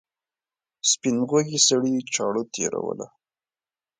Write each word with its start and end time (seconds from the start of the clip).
سپین 0.89 1.17
غوږي 1.29 1.59
سړي 1.67 1.95
چاړه 2.13 2.43
تېروله. 2.53 3.07